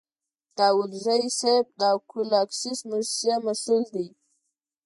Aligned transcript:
داودزی 0.57 1.21
صیب 1.39 1.65
د 1.79 1.81
اکول 1.95 2.29
اکسیس 2.43 2.79
موسسې 2.89 3.33
مسوول 3.45 3.83
دی. 3.93 4.07